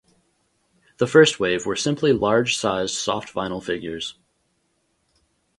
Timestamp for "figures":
3.63-4.15